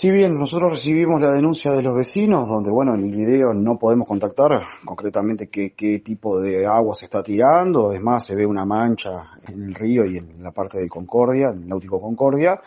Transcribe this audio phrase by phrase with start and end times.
[0.00, 3.76] Si bien nosotros recibimos la denuncia de los vecinos, donde bueno, en el video no
[3.76, 4.50] podemos contactar
[4.84, 9.30] concretamente qué, qué, tipo de agua se está tirando, es más, se ve una mancha
[9.48, 12.60] en el río y en la parte del Concordia, en el náutico Concordia,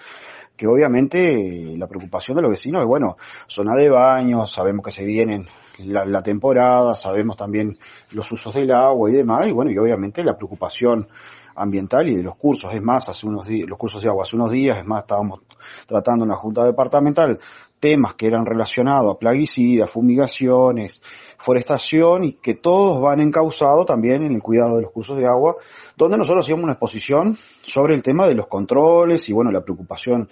[0.58, 3.16] que obviamente la preocupación de los vecinos es, bueno,
[3.48, 5.46] zona de baño, sabemos que se vienen
[5.86, 7.78] la, temporada, sabemos también
[8.12, 11.08] los usos del agua y demás, y bueno, y obviamente la preocupación
[11.56, 12.74] ambiental y de los cursos.
[12.74, 15.42] Es más, hace unos días, los cursos de agua hace unos días, es más, estábamos
[15.86, 17.40] tratando en la Junta Departamental
[17.82, 21.02] temas que eran relacionados a plaguicidas, fumigaciones,
[21.38, 25.56] forestación y que todos van encausados también en el cuidado de los cursos de agua,
[25.98, 30.30] donde nosotros hacíamos una exposición sobre el tema de los controles y bueno, la preocupación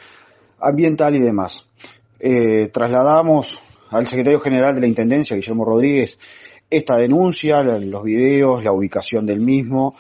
[0.60, 1.68] ambiental y demás.
[2.20, 6.18] Eh, trasladamos al secretario general de la Intendencia, Guillermo Rodríguez,
[6.70, 9.96] esta denuncia, los videos, la ubicación del mismo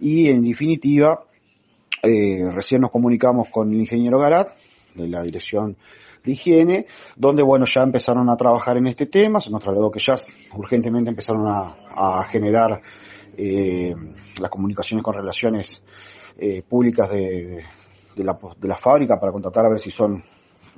[0.00, 1.24] y en definitiva
[2.02, 4.48] eh, recién nos comunicamos con el ingeniero Garat
[4.94, 5.76] de la Dirección
[6.24, 6.86] de Higiene,
[7.16, 10.14] donde bueno ya empezaron a trabajar en este tema, se nos trasladó que ya
[10.56, 12.80] urgentemente empezaron a, generar
[13.36, 13.94] eh,
[14.40, 15.82] las comunicaciones con relaciones
[16.38, 17.64] eh, públicas de,
[18.16, 20.24] de, la, de la fábrica para contratar a ver si son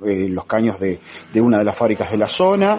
[0.05, 0.99] eh, los caños de,
[1.33, 2.77] de, una de las fábricas de la zona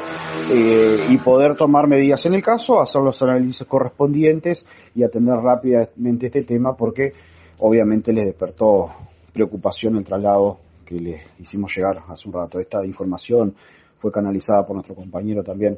[0.53, 6.27] eh, y poder tomar medidas en el caso, hacer los análisis correspondientes y atender rápidamente
[6.27, 7.13] este tema porque
[7.59, 8.91] obviamente les despertó
[9.33, 12.61] preocupación el traslado que les hicimos llegar hace un rato.
[12.61, 13.55] Esta información
[13.99, 15.77] fue canalizada por nuestro compañero también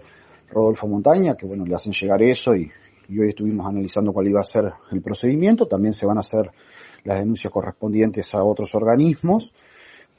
[0.51, 2.71] Rodolfo Montaña, que bueno, le hacen llegar eso y,
[3.09, 5.67] y hoy estuvimos analizando cuál iba a ser el procedimiento.
[5.67, 6.51] También se van a hacer
[7.05, 9.53] las denuncias correspondientes a otros organismos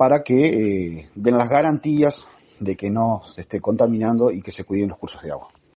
[0.02, 2.26] para que eh, den las garantías
[2.60, 5.50] de que no se esté contaminando y que se cuiden los cursos de agua.